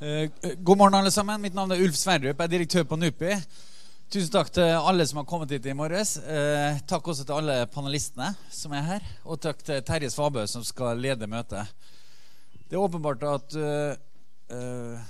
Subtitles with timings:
[0.00, 1.40] Eh, god morgen, alle sammen.
[1.42, 2.38] Mitt navn er Ulf Sverdrup.
[2.38, 3.32] Jeg er direktør på NUPI.
[4.14, 6.12] Tusen takk til alle som har kommet hit i morges.
[6.22, 9.08] Eh, takk også til alle panelistene som er her.
[9.26, 11.66] Og takk til Terje Svabø, som skal lede møtet.
[12.68, 15.02] Det er åpenbart at uh,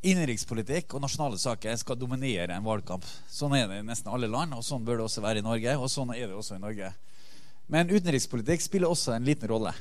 [0.00, 3.04] innenrikspolitikk og nasjonale saker skal dominere en valgkamp.
[3.28, 5.76] Sånn er det i nesten alle land, og sånn bør det også være i Norge.
[5.76, 6.92] Og sånn er det også i Norge.
[7.68, 9.74] Men utenrikspolitikk spiller også en liten rolle.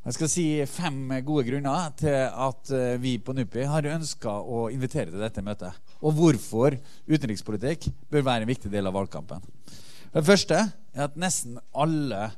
[0.00, 4.62] Jeg skal si fem gode grunner til at eh, vi på NUPI har ønska å
[4.72, 5.76] invitere til dette møtet.
[6.00, 9.42] Og hvorfor utenrikspolitikk bør være en viktig del av valgkampen.
[10.14, 12.30] Det første er at nesten alle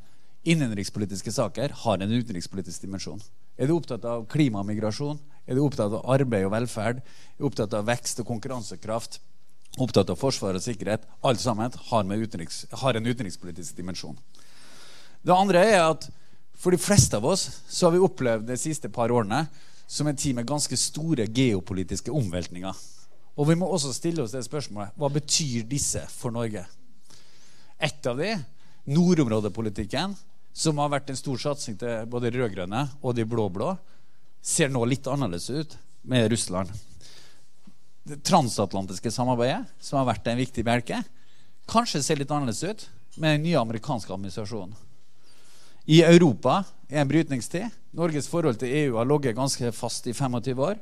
[0.43, 3.23] innenrikspolitiske saker har en utenrikspolitisk dimensjon.
[3.55, 5.21] Er du opptatt av klima og migrasjon?
[5.47, 6.99] Er du opptatt av arbeid og velferd?
[6.99, 9.21] Er du opptatt av vekst og konkurransekraft?
[9.79, 11.07] Opptatt av forsvar og sikkerhet?
[11.23, 14.19] Alt sammen har, utenriks, har en utenrikspolitisk dimensjon.
[15.23, 16.10] Det andre er at
[16.62, 19.45] for de fleste av oss så har vi opplevd de siste par årene
[19.91, 22.77] som en tid med ganske store geopolitiske omveltninger.
[23.35, 26.63] Og vi må også stille oss det spørsmålet hva betyr disse for Norge?
[27.83, 28.37] Et av de,
[28.95, 30.15] nordområdepolitikken,
[30.55, 33.73] som har vært en stor satsing til både de rød-grønne og de blå-blå,
[34.43, 36.71] ser nå litt annerledes ut med Russland.
[38.07, 41.02] Det transatlantiske samarbeidet, som har vært en viktig bjelke,
[41.71, 44.74] kanskje ser litt annerledes ut med den nye amerikanske administrasjonen.
[45.87, 47.66] I Europa er en brytningstid.
[47.93, 50.79] Norges forhold til EU har ligget ganske fast i 25 år.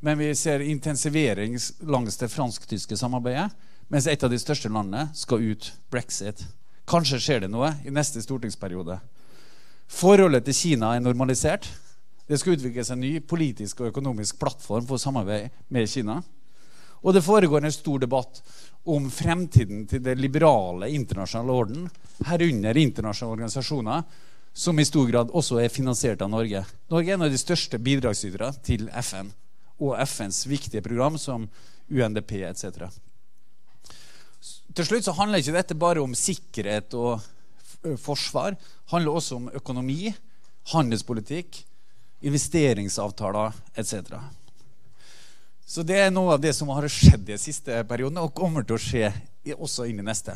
[0.00, 3.50] Men vi ser intensivering langs det fransk-tyske samarbeidet.
[3.88, 6.44] Mens et av de største landene skal ut brexit.
[6.88, 9.00] Kanskje skjer det noe i neste stortingsperiode.
[9.88, 11.66] Forholdet til Kina er normalisert.
[12.28, 16.20] Det skal utvikles en ny politisk og økonomisk plattform for samarbeid med Kina.
[17.02, 18.40] Og det foregår en stor debatt
[18.88, 21.88] om fremtiden til det liberale internasjonale orden,
[22.26, 24.02] herunder internasjonale organisasjoner,
[24.58, 26.64] som i stor grad også er finansiert av Norge.
[26.90, 29.30] Norge er en av de største bidragsyterne til FN
[29.78, 31.44] og FNs viktige program som
[31.88, 32.88] UNDP etc.
[34.74, 37.22] Til slutt så handler ikke dette bare om sikkerhet og
[38.02, 38.56] forsvar.
[38.58, 40.10] Det handler også om økonomi,
[40.72, 41.62] handelspolitikk,
[42.26, 44.16] investeringsavtaler etc.
[45.68, 48.78] Så det er noe av det som har skjedd de siste periodene, og kommer til
[48.78, 49.10] å skje
[49.52, 50.32] også inn i neste.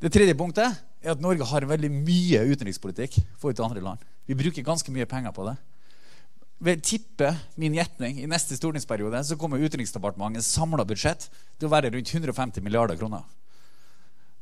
[0.00, 4.02] Det tredje punktet er at Norge har veldig mye utenrikspolitikk for til andre land.
[4.28, 5.54] Vi bruker ganske mye penger på det.
[6.64, 11.26] Ved tippe min gjetning i neste stortingsperiode så kommer Utenriksdepartementets samla budsjett
[11.58, 13.24] til å være rundt 150 milliarder kroner.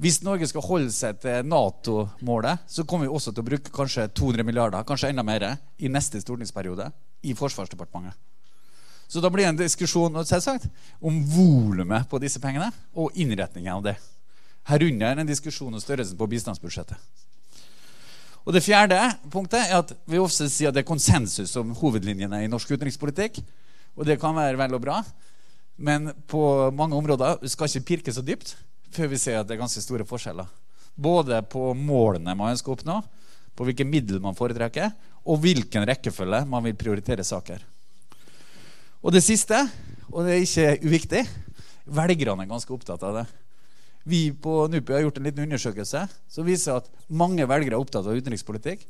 [0.03, 4.11] Hvis Norge skal holde seg til Nato-målet, så kommer vi også til å bruke kanskje
[4.11, 5.47] 200 milliarder, kanskje enda mer,
[5.79, 6.91] i neste stortingsperiode
[7.23, 8.19] i Forsvarsdepartementet.
[9.09, 10.69] Så da blir det en diskusjon selvsagt,
[11.01, 13.97] om volumet på disse pengene og innretningen av det.
[14.69, 16.97] Herunder en diskusjon om størrelsen på bistandsbudsjettet.
[18.43, 18.99] Og Det fjerde
[19.31, 23.39] punktet er at vi ofte sier at det er konsensus om hovedlinjene i norsk utenrikspolitikk.
[23.95, 25.03] Og det kan være vel og bra,
[25.77, 28.57] men på mange områder skal ikke pirke så dypt
[28.93, 30.49] før vi ser at det er ganske store forskjeller.
[30.97, 32.99] Både på målene man ønsker å oppnå,
[33.57, 34.91] på hvilke midler man foretrekker,
[35.29, 37.63] og hvilken rekkefølge man vil prioritere saker.
[39.03, 39.59] Og det siste,
[40.13, 41.23] og det er ikke uviktig,
[41.91, 43.25] velgerne er ganske opptatt av det.
[44.07, 48.07] Vi på NUPI har gjort en liten undersøkelse som viser at mange velgere er opptatt
[48.07, 48.85] av utenrikspolitikk.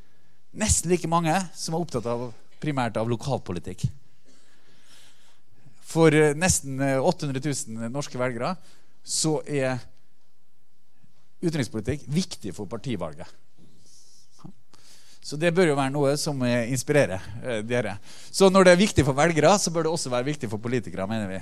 [0.61, 2.29] Nesten like mange som er opptatt av,
[2.61, 3.87] primært av lokalpolitikk.
[5.93, 8.55] For eh, nesten 800 eh, 000 norske velgere
[9.03, 9.81] så er
[11.43, 13.29] utenrikspolitikk viktig for partivalget.
[15.23, 17.95] Så det bør jo være noe som inspirerer eh, dere.
[18.31, 21.07] Så når det er viktig for velgere, så bør det også være viktig for politikere,
[21.07, 21.39] mener vi.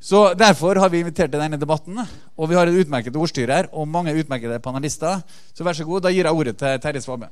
[0.00, 1.96] Så Derfor har vi invitert til denne debatten.
[2.36, 5.24] Og vi har et utmerket ordstyr her og mange utmerkede panelister.
[5.54, 7.30] Så vær så god, da gir jeg ordet til Terje Svabe.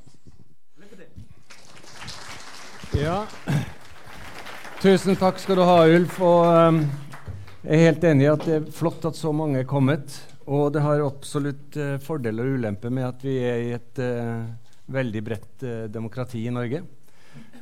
[2.97, 3.27] Ja.
[4.81, 6.17] Tusen takk skal du ha, Ulf.
[6.25, 6.83] Og um,
[7.61, 10.17] jeg er helt enig i at det er flott at så mange er kommet.
[10.49, 14.45] Og det har absolutt uh, fordeler og ulemper med at vi er i et uh,
[14.87, 16.83] veldig bredt eh, demokrati i Norge.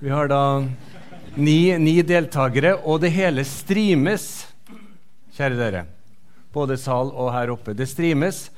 [0.01, 0.65] Vi har da
[1.35, 4.47] ni, ni deltakere, og det hele streames,
[5.37, 5.85] kjære dere.
[6.53, 7.77] Både sal og her oppe.
[7.77, 8.51] Det streames.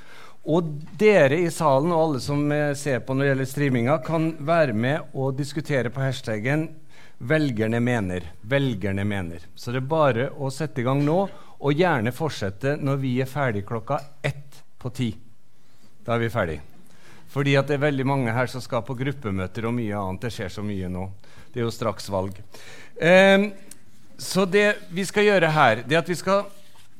[0.45, 0.67] Og
[1.01, 4.75] dere i salen og alle som eh, ser på når det gjelder streaminga, kan være
[4.77, 6.69] med og diskutere på hashtaggen
[7.19, 8.27] 'velgerne mener'.
[8.43, 9.47] Velgerne mener.
[9.55, 11.29] Så det er bare å sette i gang nå,
[11.65, 15.15] og gjerne fortsette når vi er ferdig klokka ett på ti.
[16.05, 16.61] Da er vi ferdig.
[17.35, 20.23] Fordi at det er veldig mange her som skal på gruppemøter og mye annet.
[20.23, 21.09] Det skjer så mye nå.
[21.51, 22.39] Det er jo straks valg.
[22.95, 23.49] Eh,
[24.17, 26.47] så det vi skal gjøre her, det er at vi skal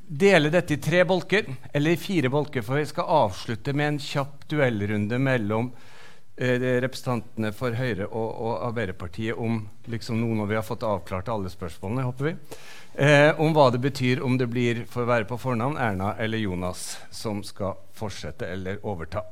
[0.07, 4.01] dele dette i tre bolker, eller i fire bolker, for vi skal avslutte med en
[4.03, 5.71] kjapp duellrunde mellom
[6.37, 11.31] eh, representantene for Høyre og, og, Arbeiderpartiet om liksom nå når vi har fått avklart
[11.33, 12.35] alle spørsmålene, håper vi,
[13.07, 16.43] eh, om hva det betyr om det blir for å være på fornavn Erna eller
[16.43, 19.25] Jonas som skal fortsette eller overta.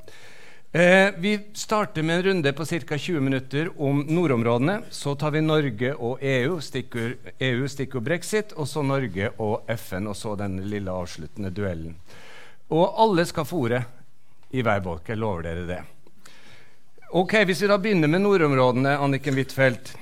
[0.74, 2.98] Eh, vi starter med en runde på ca.
[2.98, 4.82] 20 minutter om nordområdene.
[4.90, 10.08] Så tar vi Norge og EU, stikkord, EU, stikkord brexit, og så Norge og FN,
[10.08, 11.98] og så den lille avsluttende duellen.
[12.72, 13.82] Og alle skal få ordet
[14.50, 15.12] i hver bolk.
[15.12, 15.80] Jeg lover dere det.
[17.12, 19.94] Ok, Hvis vi da begynner med nordområdene, Anniken Huitfeldt.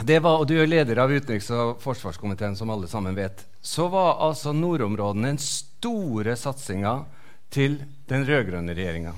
[0.00, 3.44] Det var, og Du er leder av utenriks- og forsvarskomiteen, som alle sammen vet.
[3.60, 7.04] Så var altså nordområdene den store satsinga
[7.50, 9.12] til den rød-grønne regjeringa.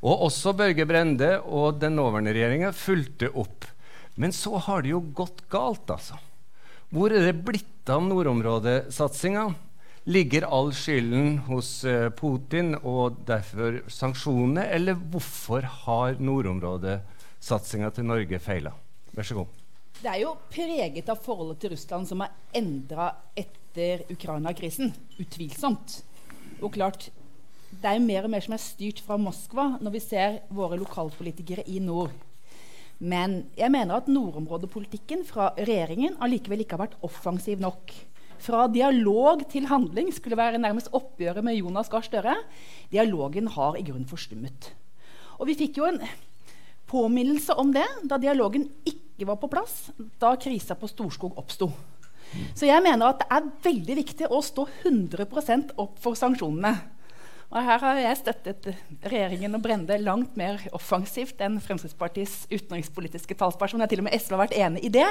[0.00, 3.66] Og også Børge Brende og den nåværende regjeringa fulgte opp.
[4.16, 6.16] Men så har det jo gått galt, altså.
[6.90, 9.44] Hvor er det blitt av nordområdesatsinga?
[10.10, 18.40] Ligger all skylden hos uh, Putin og derfor sanksjonene, eller hvorfor har nordområdesatsinga til Norge
[18.42, 18.72] feila?
[19.12, 19.56] Vær så god.
[20.00, 24.94] Det er jo preget av forholdet til Russland som er endra etter Ukraina-krisen.
[25.20, 26.00] Utvilsomt.
[26.64, 27.10] Og klart,
[27.70, 31.64] det er mer og mer som er styrt fra Moskva når vi ser våre lokalpolitikere
[31.70, 32.12] i nord.
[33.00, 37.94] Men jeg mener at nordområdepolitikken fra regjeringen allikevel ikke har vært offensiv nok.
[38.40, 42.34] Fra dialog til handling skulle være nærmest oppgjøret med Jonas Gahr Støre.
[42.92, 44.72] Dialogen har i grunnen forstummet.
[45.40, 46.02] Og vi fikk jo en
[46.90, 49.90] påminnelse om det da dialogen ikke var på plass
[50.20, 51.70] da krisa på Storskog oppsto.
[52.54, 56.76] Så jeg mener at det er veldig viktig å stå 100% opp for sanksjonene.
[57.50, 58.66] Og her har jeg støttet
[59.02, 63.82] regjeringen og Brende langt mer offensivt enn Fremskrittspartiets utenrikspolitiske talsperson.
[63.82, 65.08] Jeg til og med SV har vært enig i det.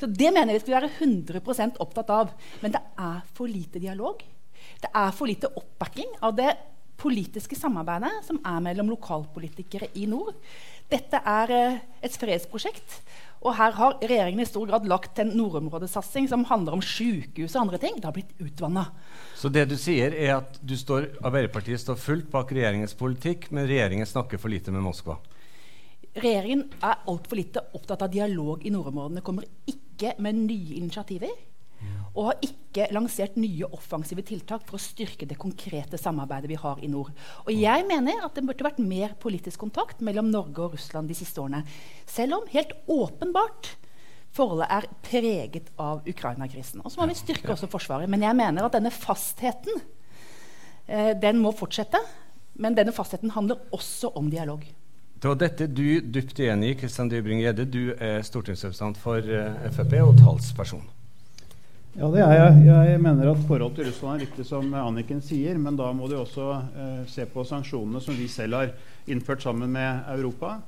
[0.00, 2.34] Så det mener jeg vi skal være 100 opptatt av.
[2.64, 4.24] Men det er for lite dialog.
[4.82, 6.50] Det er for lite oppbacking av det
[7.00, 10.34] politiske samarbeidet som er mellom lokalpolitikere i nord.
[10.90, 13.00] Dette er eh, et fredsprosjekt.
[13.40, 17.62] Og her har regjeringen i stor grad lagt en nordområdesatsing som handler om sykehus og
[17.62, 17.96] andre ting.
[17.96, 18.90] Det har blitt utvanna.
[19.38, 23.68] Så det du sier, er at du står, Arbeiderpartiet står fullt bak regjeringens politikk, men
[23.70, 25.16] regjeringen snakker for lite med Moskva?
[26.20, 29.24] Regjeringen er altfor lite opptatt av dialog i nordområdene.
[29.24, 31.32] Kommer ikke med nye initiativer
[32.10, 36.80] og har ikke lansert nye offensive tiltak for å styrke det konkrete samarbeidet vi har
[36.82, 37.12] i nord.
[37.46, 41.18] Og jeg mener at det burde vært mer politisk kontakt mellom Norge og Russland de
[41.18, 41.62] siste årene.
[42.10, 43.74] Selv om helt åpenbart
[44.34, 46.82] forholdet er preget av Ukraina-krisen.
[46.84, 48.10] Og så må vi styrke også Forsvaret.
[48.10, 49.80] Men jeg mener at denne fastheten
[50.86, 52.02] eh, den må fortsette.
[52.60, 54.66] Men denne fastheten handler også om dialog.
[55.20, 57.66] Det var dette du dypt enig i, Kristian Dybring-Gjedde.
[57.68, 60.86] Du er stortingsrepresentant for eh, Frp og talsperson.
[61.98, 62.58] Ja, det er jeg.
[62.70, 65.56] Jeg mener at forholdet til Russland er viktig, som Anniken sier.
[65.58, 68.74] Men da må du også eh, se på sanksjonene som vi selv har
[69.10, 70.60] innført sammen med Europa.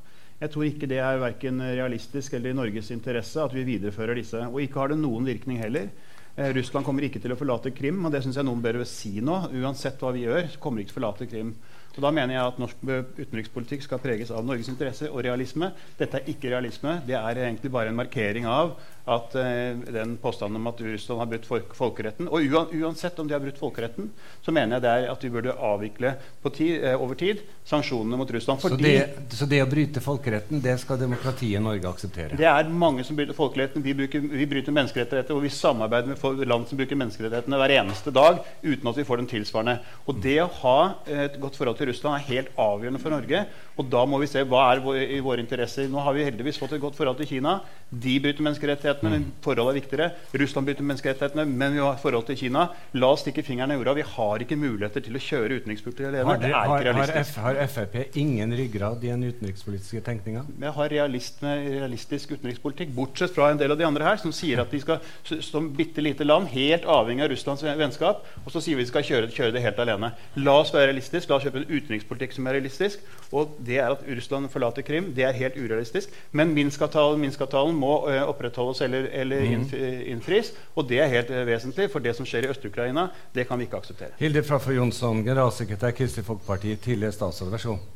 [0.42, 4.40] Jeg tror ikke det er verken realistisk eller i Norges interesse at vi viderefører disse.
[4.50, 5.92] Og ikke har det noen virkning heller.
[6.34, 9.20] Eh, Russland kommer ikke til å forlate Krim, og det syns jeg noen bør si
[9.22, 9.38] nå.
[9.62, 11.54] Uansett hva vi gjør, kommer ikke til å forlate Krim.
[11.92, 12.82] Og Da mener jeg at norsk
[13.20, 15.70] utenrikspolitikk skal preges av Norges interesser og realisme.
[15.98, 16.98] Dette er ikke realisme.
[17.06, 18.74] Det er egentlig bare en markering av
[19.04, 23.42] at uh, den påstanden om at Russland har brutt folkeretten Og uansett om de har
[23.42, 24.12] brutt folkeretten,
[24.44, 26.14] så mener jeg det er at vi burde avvikle
[26.54, 28.60] ti, uh, over tid sanksjonene mot Russland.
[28.62, 28.94] Så det,
[29.30, 32.38] så, det, å bryte folkeretten, det skal demokratiet i Norge akseptere?
[32.38, 33.84] Det er mange som bryter folkeretten.
[33.84, 38.14] Vi, bruker, vi bryter menneskerettigheter, og vi samarbeider med land som bruker menneskerettighetene hver eneste
[38.14, 39.76] dag uten at vi får den tilsvarende.
[40.06, 43.44] Og det å ha et godt forhold til Russland er helt avgjørende for Norge.
[43.78, 44.82] Og da må vi se hva er
[45.16, 45.86] i våre interesser.
[45.90, 47.60] Nå har vi heldigvis fått et godt forhold til Kina.
[47.88, 48.44] De bryter
[48.92, 50.08] menneskerettighetene, men forholdet er viktigere.
[50.42, 52.66] Russland bryter menneskerettighetene, men vi har forhold til Kina.
[52.98, 53.94] La oss stikke fingeren i jorda.
[53.96, 56.28] Vi har ikke muligheter til å kjøre utenrikspolitikk alene.
[56.28, 57.40] Har, det, det er ikke realistisk.
[57.42, 60.44] Har, har Frp ingen ryggrad i den utenrikspolitiske tenkninga?
[60.52, 64.72] Vi har realistisk utenrikspolitikk, bortsett fra en del av de andre her, som sier at
[64.72, 65.00] de skal
[65.42, 69.06] som bitte lite land, helt avhengig av Russlands vennskap, og så sier vi vi skal
[69.06, 70.12] kjøre, kjøre det helt alene.
[70.42, 71.30] La oss være realistiske.
[71.30, 73.04] La oss kjøpe en utenrikspolitikk som er realistisk.
[73.32, 75.12] og det er at Russland forlater Krim.
[75.16, 76.12] Det er helt urealistisk.
[76.32, 77.40] Men Minsk-avtalen Minsk
[77.78, 79.66] må uh, opprettholdes eller, eller mm.
[80.14, 80.52] innfris.
[80.76, 83.68] Og det er helt uh, vesentlig, for det som skjer i Øst-Ukraina, det kan vi
[83.68, 84.14] ikke akseptere.
[84.20, 87.52] Hilde Fraffer Jonsson, generalsekretær Kristelig Folkeparti, tidligere statsråd.
[87.54, 87.90] Vær så god.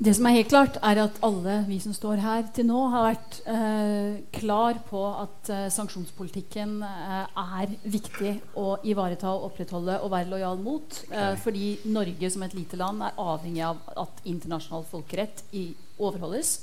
[0.00, 3.02] Det som er helt klart, er at alle vi som står her til nå, har
[3.04, 10.14] vært eh, klar på at eh, sanksjonspolitikken eh, er viktig å ivareta og opprettholde og
[10.14, 11.02] være lojal mot.
[11.12, 15.66] Eh, fordi Norge som et lite land er avhengig av at internasjonal folkerett i,
[16.00, 16.54] overholdes.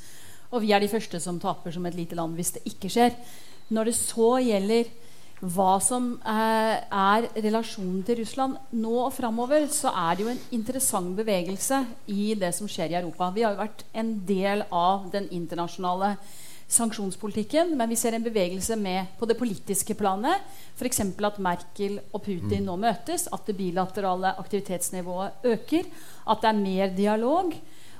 [0.51, 3.17] Og vi er de første som taper som et lite land hvis det ikke skjer.
[3.73, 4.89] Når det så gjelder
[5.37, 10.43] hva som eh, er relasjonen til Russland nå og framover, så er det jo en
[10.57, 13.29] interessant bevegelse i det som skjer i Europa.
[13.35, 16.15] Vi har jo vært en del av den internasjonale
[16.67, 20.41] sanksjonspolitikken, men vi ser en bevegelse med på det politiske planet.
[20.75, 20.99] F.eks.
[21.05, 25.87] at Merkel og Putin nå møtes, at det bilaterale aktivitetsnivået øker,
[26.27, 27.53] at det er mer dialog.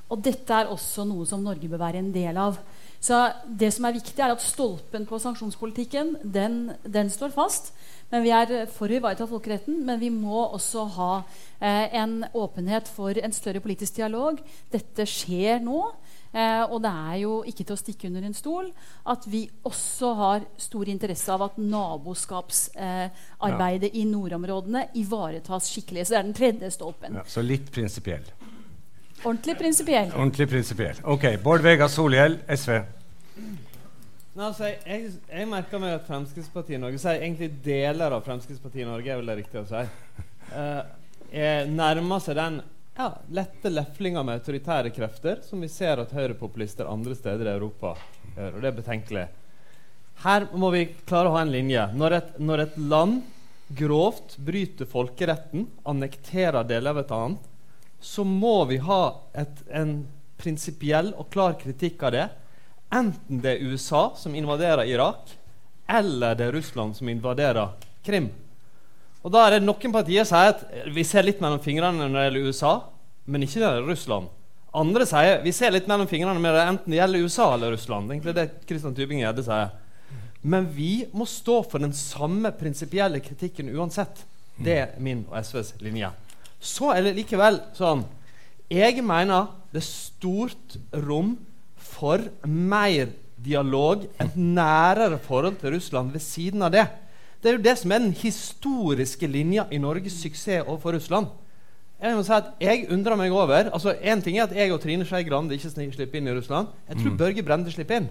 [0.08, 2.60] Og dette er også noe som Norge bør være en del av.
[3.04, 7.74] Så det som er viktig, er at stolpen på sanksjonspolitikken den, den står fast.
[8.12, 11.12] Men Vi er for å ivareta folkeretten, men vi må også ha
[11.60, 14.40] eh, en åpenhet for en større politisk dialog.
[14.72, 15.82] Dette skjer nå.
[16.32, 18.66] Eh, og det er jo ikke til å stikke under en stol
[19.08, 24.00] at vi også har stor interesse av at naboskapsarbeidet eh, ja.
[24.02, 26.06] i nordområdene ivaretas skikkelig.
[26.06, 27.14] Så det er den tredje stolpen.
[27.20, 28.26] Ja, så litt prinsipiell.
[29.24, 30.12] Ordentlig prinsipiell.
[30.14, 31.02] Ordentlig prinsipiell.
[31.04, 31.26] Ok.
[31.44, 32.78] Bård Vegar Solhjell, SV.
[34.38, 38.86] Nei, altså, jeg, jeg, jeg, merker meg at Fremskrittspartiet Norge sier egentlig deler av Fremskrittspartiet
[38.86, 39.82] Norge er vel det riktig å si,
[40.54, 40.84] uh,
[41.74, 42.60] nærmer seg den
[42.98, 47.96] ja, lette leflinga med autoritære krefter som vi ser at høyrepopulister andre steder i Europa
[48.36, 48.54] gjør.
[48.54, 49.26] Og det er betenkelig.
[50.22, 51.84] Her må vi klare å ha en linje.
[51.98, 53.20] Når et, når et land
[53.78, 57.54] grovt bryter folkeretten, annekterer deler av et annet,
[58.00, 59.01] så må vi ha
[59.34, 60.06] et, en
[60.38, 62.25] prinsipiell og klar kritikk av det.
[62.94, 65.34] Enten det er USA som invaderer Irak,
[65.88, 67.74] eller det er Russland som invaderer
[68.06, 68.30] Krim.
[69.25, 70.62] Og da er det Noen partier sier at
[70.94, 72.74] vi ser litt mellom fingrene når det gjelder USA,
[73.25, 74.30] men ikke når det gjelder Russland.
[74.77, 78.13] Andre sier vi ser litt mellom fingrene med det enten det gjelder USA eller Russland.
[78.13, 79.74] Det er det Kristian Tybing-Gjedde sier.
[80.48, 84.22] Men vi må stå for den samme prinsipielle kritikken uansett.
[84.56, 86.12] Det er min og SVs linje.
[86.60, 88.06] Så er det likevel sånn
[88.72, 91.36] Jeg mener det er stort rom
[91.78, 96.86] for mer dialog, et nærere forhold til Russland ved siden av det.
[97.42, 101.30] Det er jo det som er den historiske linja i Norges suksess overfor Russland.
[101.98, 104.82] Jeg må si at jeg undrer meg over altså En ting er at jeg og
[104.84, 106.68] Trine Skei Grande ikke slipper inn i Russland.
[106.90, 107.18] Jeg tror mm.
[107.18, 108.10] Børge Brende slipper inn.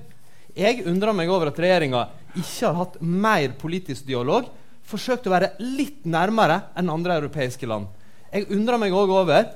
[0.57, 4.49] Jeg undrer meg over at regjeringa ikke har hatt mer politisk dialog.
[4.87, 7.87] Forsøkt å være litt nærmere enn andre europeiske land.
[8.37, 9.47] Jeg undrer meg òg over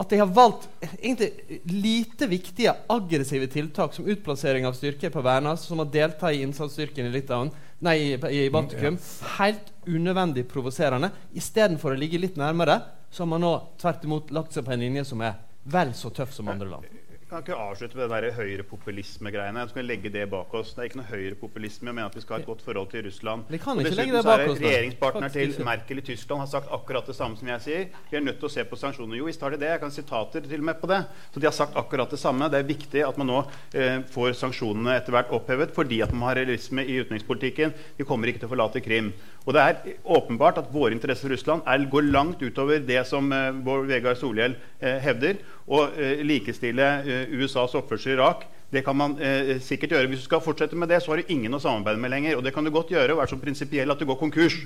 [0.00, 5.66] at de har valgt egentlig lite viktige aggressive tiltak som utplassering av styrker på Værnes,
[5.66, 7.50] som å delta i innsatsstyrken i Litauen,
[7.84, 8.96] nei, i, i Baltikum.
[9.36, 11.12] Helt unødvendig provoserende.
[11.36, 12.78] Istedenfor å ligge litt nærmere,
[13.10, 15.36] så har man nå tvert imot lagt seg på en linje som er
[15.70, 16.99] vel så tøff som andre land
[17.30, 19.62] kan ikke avslutte med det høyrepopulisme-greiene.
[19.68, 20.72] Så kan legge det bak oss.
[20.74, 23.04] Det er ikke noe høyrepopulisme å mene at vi skal ha et godt forhold til
[23.06, 23.46] Russland.
[23.50, 24.62] Vi kan ikke legge det bak oss.
[24.64, 27.86] Regjeringspartner til Merkel i Tyskland har sagt akkurat det samme som jeg sier.
[28.10, 29.20] Vi er nødt til å se på sanksjoner.
[29.20, 29.70] Jo, visst har de det.
[29.70, 31.00] Jeg kan sitater til og med på det.
[31.30, 32.50] Så de har sagt akkurat det samme.
[32.50, 33.40] Det er viktig at man nå
[33.78, 37.76] eh, får sanksjonene etter hvert opphevet fordi at man har realisme i utenrikspolitikken.
[38.00, 39.14] Vi kommer ikke til å forlate Krim.
[39.46, 43.32] Og det er åpenbart at våre interesser for Russland er, går langt utover det som
[43.32, 45.40] eh, Bård Vegar Solhjell eh, hevder.
[45.70, 50.08] Å eh, likestille eh, USAs oppførsel i Irak det kan man eh, sikkert gjøre.
[50.12, 52.36] Hvis du skal fortsette med det, så har du ingen å samarbeide med lenger.
[52.38, 54.60] Og det kan du godt gjøre og være så prinsipiell at du går konkurs.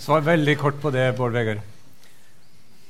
[0.00, 1.62] Svar veldig kort på det, Bård Vegar.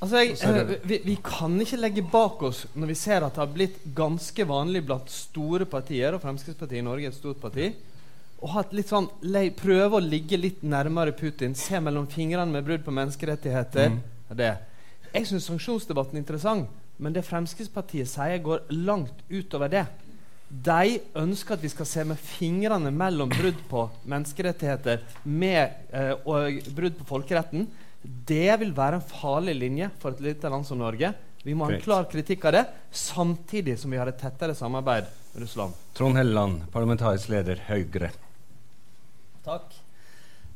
[0.02, 3.44] Altså jeg, eh, vi, vi, kan ikke legge bak oss når vi ser at det
[3.44, 7.70] har blitt ganske vanlig blant store partier, og Fremskrittspartiet i Norge er et stort parti,
[8.88, 9.08] sånn,
[9.56, 13.90] prøve å ligge litt nærmere Putin, se mellom fingrene med brudd på menneskerettigheter.
[13.90, 14.00] Mm.
[14.34, 14.54] Det.
[15.14, 19.84] Jeg syns sanksjonsdebatten er interessant, men det Fremskrittspartiet sier, går langt utover det.
[20.48, 26.60] De ønsker at vi skal se med fingrene mellom brudd på menneskerettigheter med, eh, og
[26.74, 27.66] brudd på folkeretten.
[28.04, 31.14] Det vil være en farlig linje for et lite land som Norge.
[31.44, 35.08] Vi må ha en klar kritikk av det, samtidig som vi har et tettere samarbeid
[35.32, 35.74] med Russland.
[35.96, 38.12] Trond Helleland, parlamentarisk leder Høyre.
[39.44, 39.74] Takk.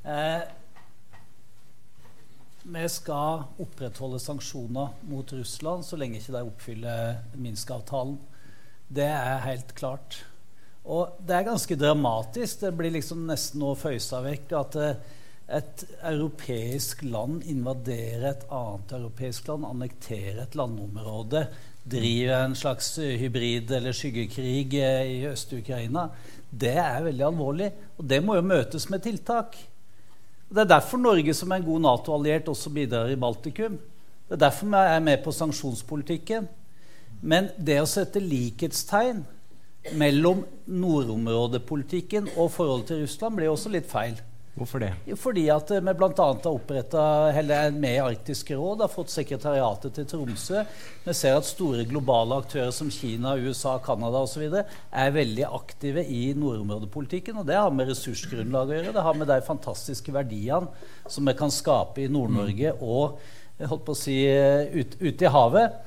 [0.05, 0.41] Eh,
[2.63, 8.17] vi skal opprettholde sanksjoner mot Russland så lenge ikke de oppfyller Minsk-avtalen.
[8.89, 10.23] Det er helt klart.
[10.89, 12.63] Og det er ganske dramatisk.
[12.65, 15.15] Det blir liksom nesten nå føysa vekk at eh,
[15.59, 21.47] et europeisk land invaderer et annet europeisk land, annekterer et landområde,
[21.89, 26.09] driver en slags hybrid- eller skyggekrig eh, i Øst-Ukraina.
[26.51, 29.57] Det er veldig alvorlig, og det må jo møtes med tiltak.
[30.49, 33.77] Det er derfor Norge som en god Nato-alliert også bidrar i Baltikum.
[34.29, 36.49] Det er derfor vi er med på sanksjonspolitikken.
[37.21, 39.25] Men det å sette likhetstegn
[39.99, 44.17] mellom nordområdepolitikken og forholdet til Russland blir også litt feil.
[44.59, 44.91] Hvorfor det?
[45.21, 46.09] Fordi at vi bl.a.
[46.19, 50.65] har oppretta eller er med i Arktisk råd, har fått sekretariatet til Tromsø.
[51.05, 54.49] Vi ser at store globale aktører som Kina, USA, Canada osv.
[54.51, 57.39] er veldig aktive i nordområdepolitikken.
[57.39, 58.95] Og det har med ressursgrunnlag å gjøre.
[58.97, 60.73] Det har med de fantastiske verdiene
[61.09, 63.21] som vi kan skape i Nord-Norge og
[63.63, 65.79] holdt på å si, ute i havet.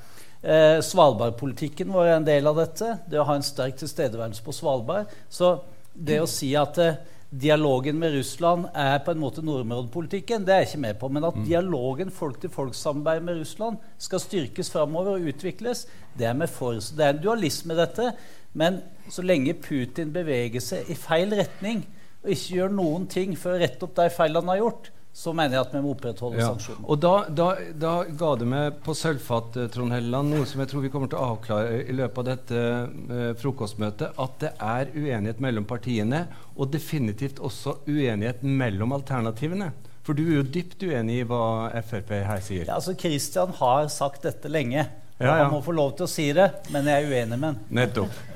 [0.42, 2.96] Eh, Svalbardpolitikken vår er en del av dette.
[3.10, 5.12] Det å ha en sterk tilstedeværelse på Svalbard.
[5.30, 5.58] Så
[5.94, 7.01] det å si at eh,
[7.32, 11.08] dialogen med Russland er på en måte nordområdepolitikken, det er jeg ikke med på.
[11.08, 11.46] Men at mm.
[11.48, 15.86] dialogen folk-til-folk-samarbeid med Russland skal styrkes framover og utvikles,
[16.18, 16.80] det er vi for.
[16.80, 18.12] Så det er en dualisme, dette.
[18.54, 21.86] Men så lenge Putin beveger seg i feil retning
[22.22, 25.34] og ikke gjør noen ting for å rette opp de feilene han har gjort, så
[25.36, 26.48] mener jeg at vi må opprettholde ja.
[26.53, 26.88] sanksjonene.
[26.88, 30.72] Og da, da, da, ga det meg på sølvfat eh, Trond Helleland, noe som jeg
[30.72, 34.94] tror vi kommer til å avklare i løpet av dette eh, frokostmøtet, at det er
[34.96, 36.25] uenighet mellom partiene,
[36.56, 39.72] og definitivt også uenighet mellom alternativene.
[40.08, 42.65] For du er jo dypt uenig i hva Frp her sier.
[42.65, 44.88] Ja, altså Kristian har sagt dette lenge.
[45.22, 45.44] Ja, ja.
[45.44, 47.60] Han må få lov til å si det, men jeg er uenig med han.
[47.82, 48.27] Nettopp.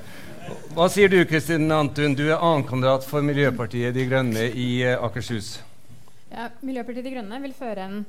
[0.76, 2.14] Hva sier du, Kristin Antun?
[2.14, 5.56] Du er annenkandidat for Miljøpartiet De Grønne i uh, Akershus.
[6.32, 8.00] Ja, Miljøpartiet De Grønne vil føre en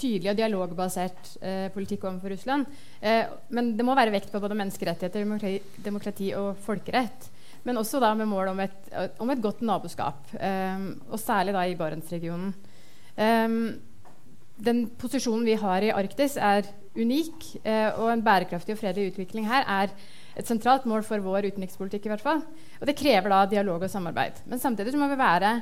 [0.00, 2.66] tydelig og dialogbasert eh, politikk overfor Russland.
[3.02, 7.28] Eh, men det må være vekt på både menneskerettigheter, demokrati, demokrati og folkerett.
[7.66, 11.66] Men også da med mål om et, om et godt naboskap, eh, og særlig da
[11.68, 12.54] i Barentsregionen.
[13.14, 13.48] Eh,
[14.60, 19.46] den posisjonen vi har i Arktis, er unik, eh, og en bærekraftig og fredelig utvikling
[19.48, 19.92] her er
[20.38, 22.06] et sentralt mål for vår utenrikspolitikk.
[22.06, 22.42] i hvert fall.
[22.80, 24.42] Og det krever da dialog og samarbeid.
[24.46, 25.60] Men samtidig så må vi være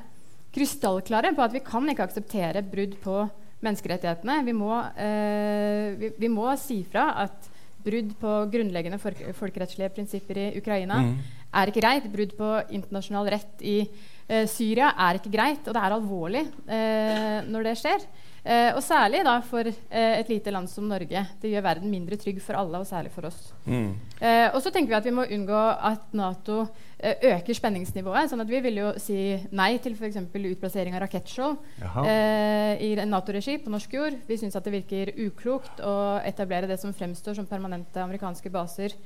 [0.55, 3.21] krystallklare på at vi kan ikke akseptere brudd på
[3.65, 4.41] menneskerettighetene.
[4.47, 7.49] Vi må, eh, vi, vi må si fra at
[7.85, 11.13] brudd på grunnleggende folk folkerettslige prinsipper i Ukraina mm.
[11.61, 12.09] er ikke greit.
[12.13, 13.81] Brudd på internasjonal rett i
[14.29, 18.09] eh, Syria er ikke greit, og det er alvorlig eh, når det skjer.
[18.49, 21.21] Eh, og særlig da for eh, et lite land som Norge.
[21.43, 23.51] Det gjør verden mindre trygg for alle, og særlig for oss.
[23.67, 23.91] Mm.
[24.21, 26.63] Eh, og så tenker vi at vi må unngå at Nato
[26.99, 28.31] øker spenningsnivået.
[28.31, 30.17] sånn at vi vil jo si nei til f.eks.
[30.35, 31.61] utplassering av rakettskjold
[32.03, 34.17] eh, i Nato-regi på norsk jord.
[34.27, 38.97] Vi syns det virker uklokt å etablere det som fremstår som permanente amerikanske baser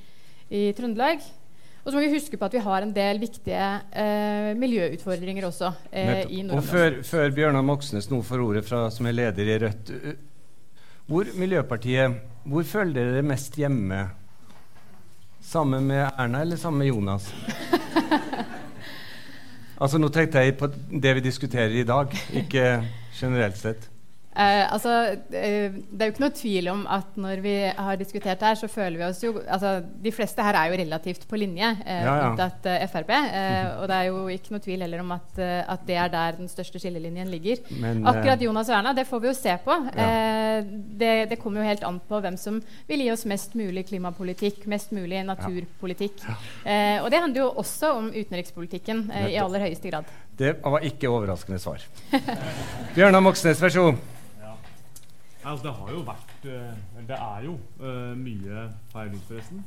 [0.48, 1.20] i Trøndelag.
[1.82, 5.72] Og så må vi huske på at vi har en del viktige eh, miljøutfordringer også
[5.90, 9.56] eh, i Og før, før, Bjørnar Moxnes nå får ordet, fra, som er leder i
[9.64, 9.90] Rødt
[11.10, 14.00] Hvor Miljøpartiet hvor føler dere dere mest hjemme?
[15.42, 17.28] Sammen med Erna eller sammen med Jonas?
[19.82, 22.10] altså Nå tenkte jeg på det vi diskuterer i dag,
[22.42, 22.64] ikke
[23.14, 23.91] generelt sett.
[24.32, 28.40] Uh, altså, uh, det er jo ikke noe tvil om at når vi har diskutert
[28.40, 31.68] her, så føler vi oss jo altså, De fleste her er jo relativt på linje,
[31.84, 32.30] eh, ja, ja.
[32.30, 33.10] unntatt Frp.
[33.12, 36.48] Og det er jo ikke noe tvil heller om at, at det er der den
[36.48, 37.60] største skillelinjen ligger.
[37.82, 39.76] Men, Akkurat Jonas og Erna, det får vi jo se på.
[39.96, 40.08] Ja.
[40.62, 44.64] Det, det, kommer jo helt an på hvem som vil gi oss mest mulig klimapolitikk,
[44.70, 46.24] mest mulig naturpolitikk.
[46.24, 50.08] og det handler jo også om utenrikspolitikken i aller høyeste grad.
[50.38, 51.84] Det var ikke overraskende svar.
[52.96, 54.21] Bjørnar Moxnes, vær så god.
[55.42, 56.74] Altså, det har jo vært uh,
[57.08, 59.62] Det er jo uh, mye feil ut, forresten.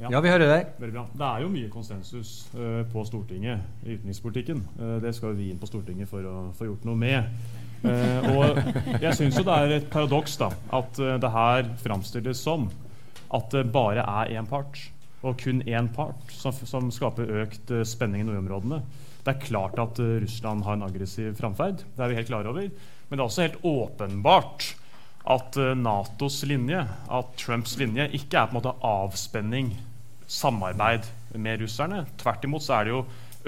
[0.00, 0.08] Ja.
[0.10, 0.20] ja.
[0.24, 0.70] vi hører deg.
[0.82, 1.04] Veldig bra.
[1.20, 4.64] Det er jo mye konsensus uh, på Stortinget i utenrikspolitikken.
[5.02, 7.28] det skal vi inn på Stortinget for å få gjort noe med.
[7.82, 8.58] og
[9.02, 12.68] jeg syns jo det er et paradoks da, at det her framstilles som
[13.34, 14.78] at det bare er én part,
[15.26, 18.78] og kun én part, som, som skaper økt spenning i nordområdene.
[19.26, 21.82] Det er klart at Russland har en aggressiv framferd.
[21.82, 22.70] Det er vi helt klare over.
[23.12, 24.64] Men det er også helt åpenbart
[25.28, 29.68] at eh, Natos linje, at Trumps linje, ikke er på en måte avspenning,
[30.32, 31.04] samarbeid
[31.36, 32.08] med russerne.
[32.22, 33.02] Tvert imot så er det jo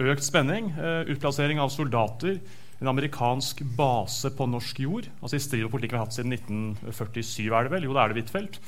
[0.04, 2.36] økt spenning, uh, utplassering av soldater,
[2.82, 6.36] en amerikansk base på norsk jord, altså i strid med politikken vi har hatt siden
[6.36, 7.86] 1947, er det vel?
[7.88, 8.60] Jo, det er det Huitfeldt.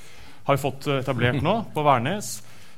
[0.46, 2.28] Har vi fått etablert nå, på Værnes.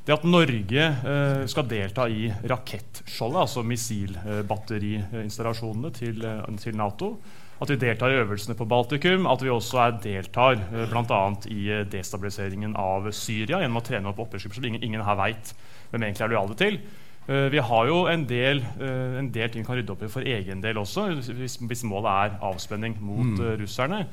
[0.09, 6.17] Det at Norge eh, skal delta i rakettskjoldet, altså missilbatteriinstallasjonene til,
[6.65, 7.09] til Nato,
[7.59, 11.23] at vi deltar i øvelsene på Baltikum, at vi også er, deltar eh, bl.a.
[11.51, 15.53] i uh, destabiliseringen av Syria gjennom å trene opp opprørsgrupper som ingen, ingen, her veit
[15.91, 16.79] hvem egentlig er lojale til.
[17.27, 20.35] Uh, vi har jo en del, en del ting vi kan rydde opp i for
[20.39, 23.47] egen del også, hvis, hvis målet er avspenning mot mm.
[23.65, 24.05] russerne.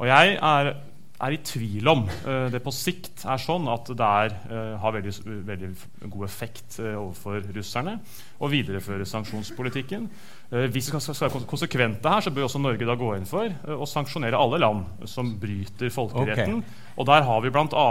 [0.00, 0.74] Og jeg er
[1.20, 2.06] er i tvil om
[2.48, 4.36] det på sikt er sånn at det er,
[4.80, 5.12] har veldig,
[5.44, 5.68] veldig,
[6.06, 7.98] god effekt overfor russerne
[8.40, 10.06] å videreføre sanksjonspolitikken.
[10.50, 13.86] Hvis vi skal være konsekvente her, så bør også Norge da gå inn for å
[13.86, 16.58] sanksjonere alle land som bryter folkeretten.
[16.58, 16.86] Okay.
[16.98, 17.86] Og der har vi bl.a.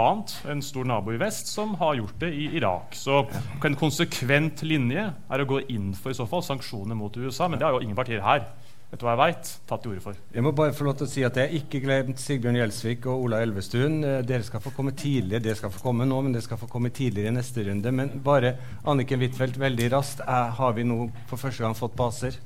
[0.52, 2.92] en stor nabo i vest som har gjort det i Irak.
[3.00, 3.22] Så
[3.64, 7.58] en konsekvent linje er å gå inn for i så fall sanksjoner mot USA, men
[7.58, 8.44] det har jo ingen partier her
[8.90, 10.18] vet du hva jeg vet, tatt til orde for.
[10.34, 13.26] Jeg må bare få lov til å si at jeg ikke glemt Sigbjørn Gjelsvik og
[13.26, 14.00] Ola Elvestuen.
[14.02, 15.44] Eh, dere skal få komme tidligere.
[15.44, 17.94] Dere skal få komme nå, men dere skal få komme tidligere i neste runde.
[17.94, 18.56] Men bare
[18.90, 20.24] Anniken Huitfeldt, veldig raskt.
[20.26, 22.40] Eh, har vi nå for første gang fått baser?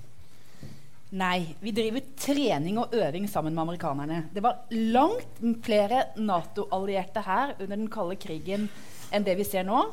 [1.14, 4.16] Nei, vi driver trening og øving sammen med amerikanerne.
[4.34, 8.64] Det var langt flere Nato-allierte her under den kalde krigen
[9.14, 9.84] enn det vi ser nå.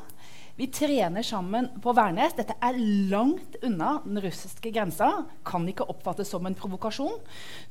[0.62, 2.36] Vi trener sammen på Værnes.
[2.38, 2.76] Dette er
[3.10, 5.08] langt unna den russiske grensa.
[5.42, 7.16] Kan ikke oppfattes som en provokasjon.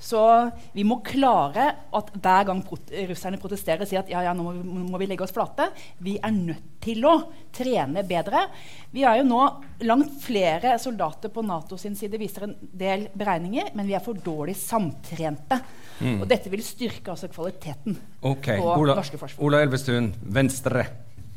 [0.03, 0.23] Så
[0.75, 4.55] vi må klare at hver gang prot russerne protesterer, sier at ja, ja, nå må
[4.57, 5.69] vi, må vi, legge oss flate.
[6.03, 7.13] Vi er nødt til å
[7.55, 8.43] trene bedre.
[8.91, 9.39] Vi er jo nå
[9.87, 14.19] langt flere soldater på NATO sin side, viser en del beregninger, men vi er for
[14.19, 15.61] dårlig samtrente.
[16.01, 16.25] Mm.
[16.25, 18.59] Og dette vil styrke altså kvaliteten okay.
[18.59, 19.47] på Ola, norske forsvar.
[19.47, 20.89] Ola Elvestuen, Venstre.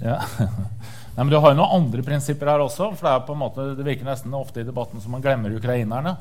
[0.02, 0.18] Ja.
[1.14, 2.96] Nei, men Du har jo noen andre prinsipper her også.
[2.98, 5.54] for Det er på en måte, det virker nesten ofte i debatten som man glemmer
[5.54, 6.16] ukrainerne.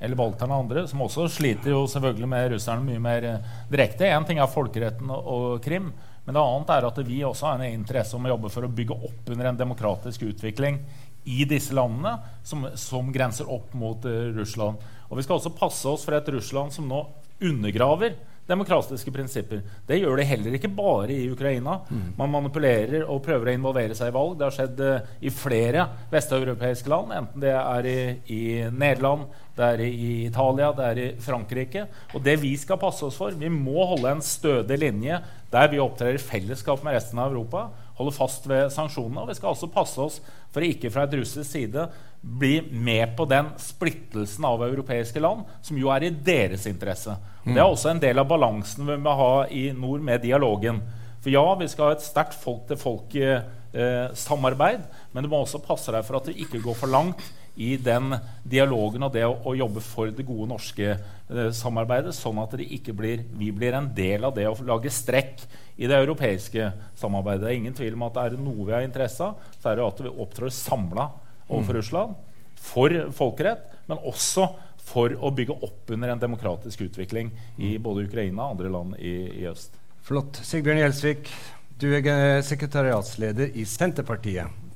[0.00, 4.06] Eller balterne andre, som også sliter jo selvfølgelig med russerne mye mer eh, direkte.
[4.06, 5.90] Én ting er folkeretten og, og, Krim,
[6.24, 8.70] men det annet er at vi også har en interesse om å jobbe for å
[8.70, 10.78] bygge opp under en demokratisk utvikling
[11.26, 12.14] i disse landene
[12.46, 14.78] som, som grenser opp mot uh, Russland.
[15.08, 17.02] Og Vi skal også passe oss for et Russland som nå
[17.42, 18.14] undergraver
[18.48, 19.60] demokratiske prinsipper.
[19.86, 21.78] Det gjør det heller ikke bare i Ukraina.
[21.90, 22.06] Mm.
[22.18, 24.38] Man manipulerer og prøver å involvere seg i valg.
[24.38, 27.98] Det har skjedd uh, i flere vesteuropeiske land, enten det er i,
[28.32, 29.28] i, Nederland,
[29.58, 31.86] det er i Italia, det er i Frankrike.
[32.14, 35.80] Og det vi skal passe oss for Vi må holde en stødig linje der vi
[35.80, 37.68] opptrer i fellesskap med resten av Europa.
[37.98, 39.20] Holde fast ved sanksjonene.
[39.24, 40.20] Og vi skal også passe oss
[40.54, 41.88] for ikke fra et russisk side
[42.20, 47.10] bli med på den splittelsen av europeiske land, som jo er i deres interesse.
[47.46, 50.82] Og Det er også en del av balansen vi må ha i nord med dialogen.
[51.22, 56.04] For ja, vi skal ha et sterkt folk-til-folk-samarbeid, eh, men du må også passe deg
[56.06, 57.20] for at du ikke går for langt
[57.58, 58.14] i den
[58.46, 62.94] dialogen og det å, å jobbe for det gode norske eh, samarbeidet, sånn at ikke
[62.96, 65.42] blir, vi blir en del av det å lage strekk
[65.78, 67.42] i det europeiske samarbeidet.
[67.42, 69.80] Det er ingen tvil om at det er noe vi har interesse av, så er
[69.80, 71.08] det at vi opptrår samla
[71.48, 71.80] overfor mm.
[71.80, 72.16] Russland
[72.58, 74.46] for folkerett, men også
[74.88, 77.82] for å bygge opp under en demokratisk utvikling i mm.
[77.84, 79.74] både Ukraina og andre land i, i øst.
[80.06, 80.38] Flott.
[80.46, 81.34] Sigbjørn Gjelsvik,
[81.78, 84.67] du er sekretariatsleder i Senterpartiet.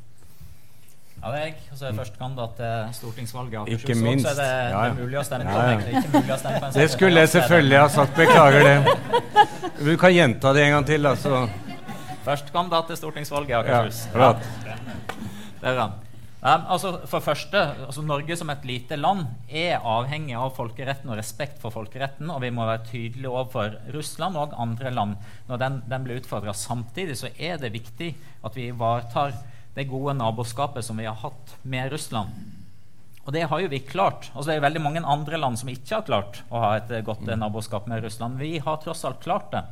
[1.22, 1.54] Ja, det er jeg.
[1.70, 3.58] Og så er jeg førstekandidat til stortingsvalget.
[3.61, 4.26] Akershus, ikke minst.
[4.26, 4.78] Så er det, ja, ja.
[4.82, 5.66] det er mulig å stemme på ja.
[6.18, 8.16] Er å stemme det skulle jeg selvfølgelig ha sagt.
[8.18, 8.76] Beklager det.
[9.78, 11.06] Du kan gjenta det en gang til.
[11.06, 11.44] Altså.
[12.26, 14.06] Førstekandidat til stortingsvalget i Akershus.
[14.16, 14.32] Ja,
[15.62, 15.92] det er bra.
[16.42, 21.20] Um, altså for første, altså Norge som et lite land er avhengig av folkeretten og
[21.20, 22.35] respekt for folkeretten.
[22.35, 25.14] Og vi må være tydelige overfor Russland og andre land
[25.46, 26.50] når den, den blir utfordra.
[26.50, 28.11] Samtidig så er det viktig
[28.42, 29.38] at vi ivaretar
[29.76, 32.35] det gode naboskapet som vi har hatt med Russland.
[33.22, 34.30] Og det har jo vi klart.
[34.32, 37.28] Altså Det er veldig mange andre land som ikke har klart å ha et godt
[37.30, 38.40] naboskap med Russland.
[38.40, 39.62] Vi har tross alt klart det.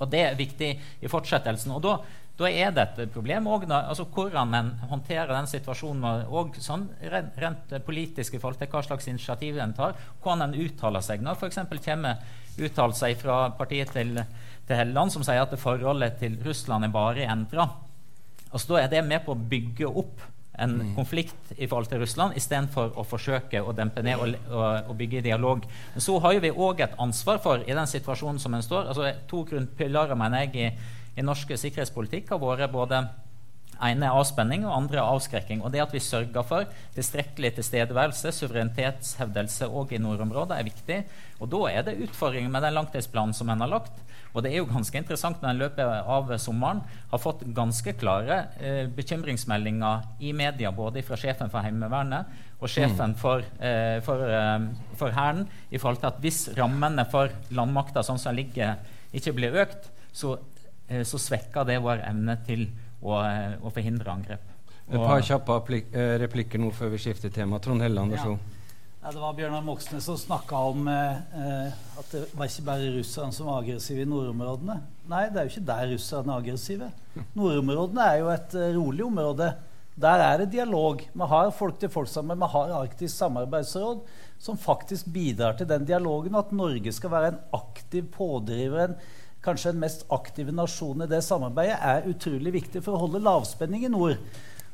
[0.00, 0.70] Og det er viktig
[1.02, 1.74] i fortsettelsen.
[1.74, 1.98] Og da
[2.40, 6.24] da er det et problem òg altså hvordan en håndterer den situasjonen.
[6.32, 9.98] Og sånn rent, rent politisk i forhold til hva slags initiativ en tar.
[10.22, 11.20] Hvordan en uttaler seg.
[11.24, 11.60] Når f.eks.
[11.84, 12.22] kommer
[12.56, 14.16] uttalelser fra partiet til,
[14.64, 17.68] til, Helleland som sier at forholdet til Russland er varig endra.
[18.50, 20.22] Altså, da er det med på å bygge opp
[20.60, 20.94] en mm.
[20.96, 25.22] konflikt i forhold til Russland, istedenfor å forsøke å dempe ned og, og, og bygge
[25.24, 25.64] dialog.
[25.94, 29.12] Men så har vi òg et ansvar for, i den situasjonen som en står altså
[29.30, 33.00] To grunnpilarer mener jeg i i norsk sikkerhetspolitikk har vært både
[33.80, 35.62] ene er avspenning, og andre er avskrekking.
[35.64, 40.98] Og det at vi sørger for tilstrekkelig tilstedeværelse, suverenitetshevdelse òg i nordområdet, er viktig.
[41.40, 43.96] Og da er det utfordringer med den langtidsplanen som en har lagt.
[44.34, 48.38] Og det er jo ganske interessant når en løpet av sommeren har fått ganske klare
[48.60, 53.18] eh, bekymringsmeldinger i media, både fra sjefen for Heimevernet og sjefen mm.
[53.18, 54.68] for, eh, for, eh,
[55.00, 58.78] for Hæren, i forhold til at hvis rammene for landmakta sånn som ligger,
[59.16, 60.36] ikke blir økt, så
[60.90, 62.66] Eh, så svekker det vår evne til
[63.00, 64.56] å, eh, å forhindre angrep.
[64.90, 67.60] Et par kjappe eh, replikker nå før vi skifter tema.
[67.62, 68.56] Trond Helleland, vær så god.
[69.00, 73.32] Ja, det var Bjørnar Moxnes som snakka om eh, at det var ikke bare russerne
[73.32, 74.76] som var aggressive i nordområdene.
[75.08, 76.88] Nei, det er jo ikke der russerne er aggressive.
[77.32, 79.48] Nordområdene er jo et uh, rolig område.
[80.04, 81.00] Der er det dialog.
[81.00, 82.44] Vi har folk til folk sammen.
[82.44, 84.04] Vi har Arktisk samarbeidsråd,
[84.36, 88.84] som faktisk bidrar til den dialogen, og at Norge skal være en aktiv pådriver.
[88.84, 89.00] en
[89.40, 93.88] kanskje den mest aktive nasjonen i det samarbeidet, er utrolig viktig for å holde lavspenning
[93.88, 94.20] i nord.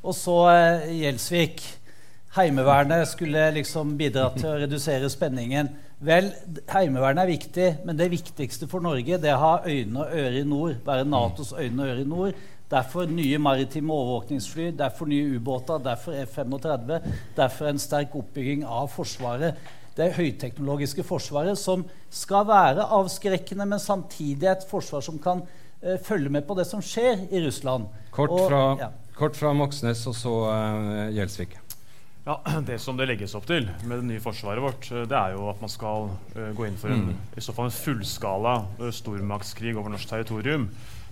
[0.02, 0.90] Og så eh.
[2.36, 5.70] Heimevernet skulle liksom bidra til å redusere spenningen.
[6.04, 6.26] Vel,
[6.68, 10.36] Heimevernet er viktig, men det viktigste for Norge det er å ha øyne og ører
[10.42, 10.74] i nord.
[10.84, 12.44] Være Natos øyne og ører i nord.
[12.68, 19.56] Derfor nye maritime overvåkningsfly, derfor nye ubåter, derfor F-35, derfor en sterk oppbygging av Forsvaret.
[19.96, 26.28] det høyteknologiske forsvaret, som skal være avskrekkende, men samtidig et forsvar som kan uh, følge
[26.28, 27.88] med på det som skjer i Russland.
[28.12, 28.90] Kort fra, ja.
[29.16, 31.56] kort fra Moxnes og så uh, Gjelsvik.
[32.26, 35.46] Ja, Det som det legges opp til med det nye forsvaret vårt, det er jo
[35.52, 37.24] at man skal uh, gå inn for en, mm.
[37.38, 40.66] i så fall en fullskala uh, stormaktskrig over norsk territorium.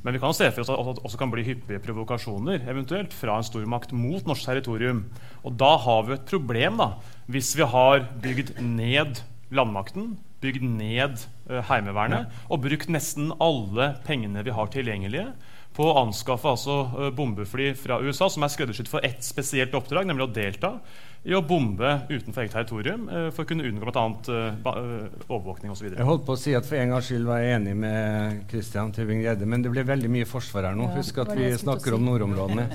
[0.05, 3.39] Men vi kan se for oss at det også kan bli hyppige provokasjoner eventuelt fra
[3.39, 5.05] en stormakt mot norsk territorium.
[5.47, 6.91] Og da har vi et problem, da,
[7.31, 9.23] hvis vi har bygd ned
[9.55, 12.45] landmakten, bygd ned uh, Heimevernet ja.
[12.51, 15.31] og brukt nesten alle pengene vi har tilgjengelige
[15.75, 20.07] på å anskaffe altså, uh, bombefly fra USA som er skreddersydd for ett spesielt oppdrag,
[20.09, 20.77] nemlig å delta
[21.25, 24.03] i å bombe utenfor eget territorium uh, for å kunne unngå bl.a.
[24.29, 25.89] Uh, overvåkning osv.
[25.95, 28.93] Jeg holdt på å si at for en gangs skyld var jeg enig med Christian
[28.93, 30.91] Tybing-Gjedde, men det blir veldig mye forsvar her nå.
[30.91, 31.97] Ja, Husk at vi snakker si.
[31.97, 32.67] om nordområdene.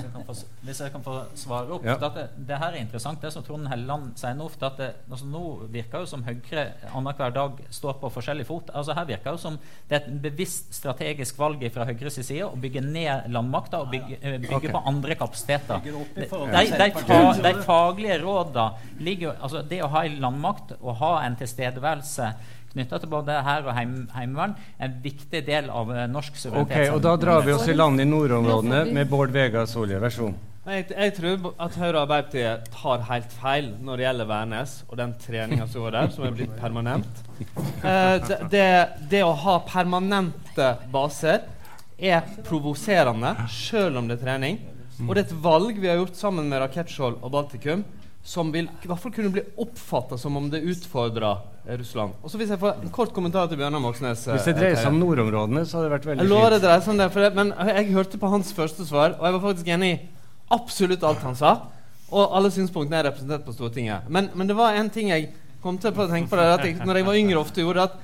[0.66, 1.94] Hvis jeg kan få svare opp ja.
[2.02, 4.50] det, det, her er interessant, det som Trond Helleland sier nå.
[4.50, 8.74] for det, altså, Nå virker det som Høyre annenhver dag står på forskjellig fot.
[8.74, 12.58] Altså Her virker det som det er et bevisst strategisk valg fra Høyres side å
[12.58, 14.74] bygge ned landmakta og bygge, eh, bygge okay.
[14.76, 15.80] på andre kapasiteter.
[15.84, 16.28] De, de,
[16.84, 21.36] de, de faglige råd områder ligger altså Det å ha en landmakt og ha en
[21.36, 22.32] tilstedeværelse
[22.70, 26.86] knytta til både hær og heim, heimevern, en viktig del av uh, norsk suverenitet.
[26.86, 29.98] Ok, og Da drar vi oss i land i nordområdene med Bård Vegar Solje.
[29.98, 30.46] Vær så god.
[30.70, 35.00] Jeg, jeg, tror at Høyre og Arbeiderpartiet tar helt feil når det gjelder Værnes og
[35.00, 37.24] den treninga som var der, som er blitt permanent.
[37.40, 38.66] Eh, det, det,
[39.10, 41.42] det, å ha permanente baser
[42.00, 44.60] er provoserende, sjøl om det er trening.
[45.06, 47.84] Og det er et valg vi har gjort sammen med Rakettskjold og Baltikum
[48.22, 52.12] som vil i hvert fall kunne bli oppfatta som om det utfordrer Russland.
[52.22, 54.92] Og så Hvis jeg får en kort kommentar til Bjørnar Moxnes Hvis det dreier seg
[54.92, 56.54] om nordområdene, så hadde det vært veldig jeg fint.
[56.54, 59.36] Det dreier seg om det, det, men jeg hørte på hans første svar, og jeg
[59.36, 60.00] var faktisk enig i
[60.52, 61.54] absolutt alt han sa.
[62.10, 64.08] Og alle synspunktene er representert på Stortinget.
[64.08, 65.30] Men, men, det var en ting jeg
[65.62, 67.98] kom til å tenke på det, at jeg, når jeg var yngre, ofte gjorde at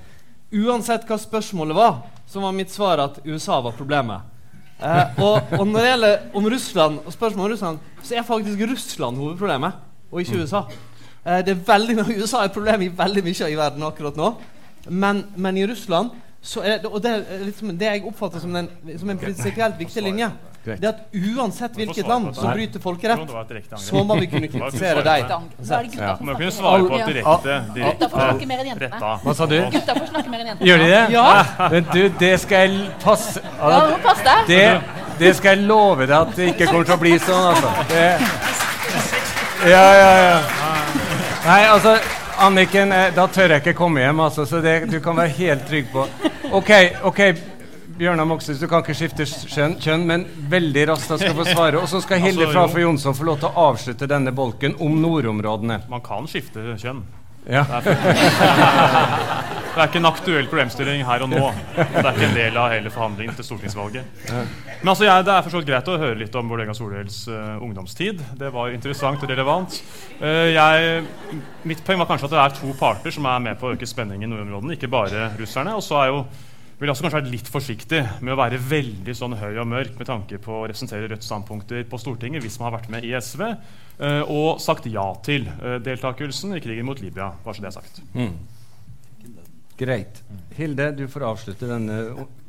[0.52, 4.32] uansett hva spørsmålet var, så var mitt svar at USA var problemet.
[4.78, 8.61] Eh, og, og, når det gjelder om Russland, og spørsmålet om Russland, så er faktisk
[8.70, 9.72] Russland hovedproblemet
[10.12, 10.66] og ikke USA.
[11.24, 14.35] Eh, det er veldig, USA er et problem i veldig mye i verden akkurat nå.
[14.88, 16.12] Men, men i Russland
[16.46, 18.68] så er det, og det er liksom det jeg oppfatter som, den,
[19.00, 20.28] som en prinsipielt viktig linje,
[20.66, 23.35] det er at uansett hvilket land som bryter folkerett,
[23.79, 25.31] så må vi kunne kritisere deg.
[25.31, 26.16] Ja.
[26.20, 28.11] Må kunne svare på direkte, direkte
[29.22, 29.57] Hva sa du?
[29.70, 30.68] Gutta får snakke mer enn jentene.
[30.68, 31.02] Gjør de det?
[31.14, 31.24] Ja.
[31.70, 34.50] Men du, det skal jeg passe Ja, pass deg.
[34.50, 34.64] Det,
[35.22, 37.72] det skal jeg love deg at det ikke kommer til å bli sånn, altså.
[37.92, 38.07] Det,
[39.70, 40.38] ja, ja, ja.
[41.46, 41.96] Nei, altså
[42.42, 45.64] Anniken, eh, da tør jeg ikke komme hjem, altså, så det, du kan være helt
[45.68, 46.05] trygg på
[46.55, 46.72] OK,
[47.09, 47.20] ok,
[47.96, 51.80] Bjørnar Moxnes, du kan ikke skifte kjønn, men veldig raskt da skal få svare.
[51.80, 54.98] Og så skal Hilde altså, Frafjord Jonsson få lov til å avslutte denne bolken om
[55.00, 55.87] nordområdene.
[55.88, 57.04] Man kan skifte kjønn.
[57.46, 57.62] Ja.
[57.70, 61.40] Det, er det er ikke en aktuell problemstilling her og nå.
[61.76, 64.09] Det er ikke en del av hele forhandlingen til stortingsvalget.
[64.32, 68.20] Men altså, jeg, Det er forstått greit å høre litt om Vålerenga Solhjells uh, ungdomstid.
[68.40, 69.78] Det var interessant og relevant.
[70.18, 71.06] Uh, jeg,
[71.68, 73.88] mitt poeng var kanskje at det er to parter som er med på å øke
[73.88, 75.78] spenningen i nordområdene, ikke bare russerne.
[75.78, 76.26] Og så er jo
[76.80, 80.08] ville også kanskje vært litt forsiktig med å være veldig sånn høy og mørk med
[80.10, 83.46] tanke på å representere Rødts standpunkter på Stortinget hvis man har vært med i SV
[83.46, 87.30] uh, og sagt ja til uh, deltakelsen i krigen mot Libya.
[87.44, 88.02] Bare så det er sagt.
[88.12, 88.34] Mm.
[89.76, 90.22] Greit.
[90.56, 92.00] Hilde, du får avslutte denne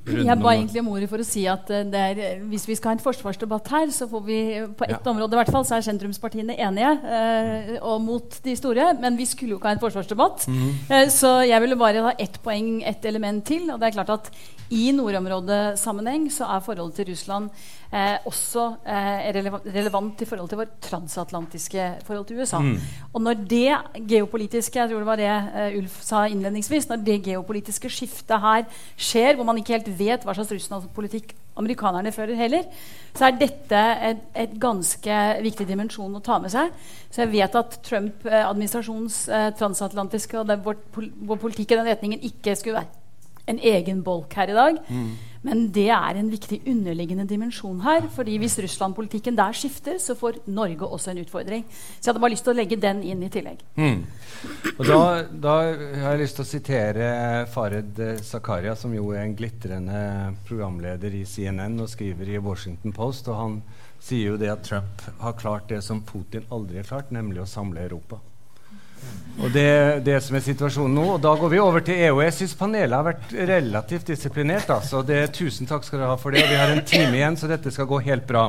[0.07, 0.27] runden.
[0.29, 2.95] jeg ba egentlig om ordet for å si at uh, er, hvis vi skal ha
[2.95, 4.39] en forsvarsdebatt her, så får vi
[4.79, 5.01] på ett ja.
[5.11, 8.93] område i hvert fall, så er sentrumspartiene enige eh, og mot de store.
[9.01, 10.47] Men vi skulle jo ikke ha en forsvarsdebatt.
[10.47, 10.69] Mm.
[10.87, 13.67] Eh, så jeg ville bare ha ett poeng, ett element til.
[13.73, 14.31] Og det er klart at
[14.73, 17.49] i nordområdesammenheng så er forholdet til Russland
[17.93, 19.29] eh, også eh,
[19.75, 22.59] relevant i forhold til vårt transatlantiske forhold til USA.
[22.59, 22.75] Mm.
[23.13, 23.77] Og når det
[24.09, 28.67] geopolitiske jeg tror det var det uh, Ulf sa innledningsvis, når det geopolitiske skiftet her
[28.95, 32.67] skjer, hvor man ikke helt vet hva slags Russland-politikk amerikanerne fører heller,
[33.17, 36.69] så er dette et, et, ganske viktig dimensjon å ta med seg.
[37.09, 40.77] Så jeg vet at Trump-administrasjonens eh, transatlantiske og det, vår,
[41.31, 43.06] vår politikk i den retningen ikke skulle være
[43.47, 44.83] en egen bolk her i dag.
[44.89, 45.15] Mm.
[45.47, 48.07] Men det er en viktig underliggende dimensjon her.
[48.11, 51.65] fordi hvis Russland-politikken der skifter, så får Norge også en utfordring.
[51.69, 53.63] Så jeg hadde bare lyst til å legge den inn i tillegg.
[53.75, 54.03] Mm.
[54.77, 54.99] Og da,
[55.31, 55.55] da,
[56.01, 57.09] har jeg lyst til å sitere
[57.53, 60.01] Fared Zakaria, som jo er en glitrende
[60.47, 63.29] programleder i CNN og skriver i Washington Post.
[63.31, 63.59] Og han
[64.03, 67.49] sier jo det at Trump har klart det som Putin aldri har klart, nemlig å
[67.49, 68.19] samle Europa.
[69.37, 71.03] Og det er det som er situasjonen nå.
[71.13, 72.21] Og da går vi over til EU.
[72.25, 74.71] Jeg syns panelet har vært relativt disiplinert.
[74.73, 75.03] Altså.
[75.05, 76.45] Det, tusen takk skal dere ha for det.
[76.49, 78.47] Vi har en time igjen, så dette skal gå helt bra.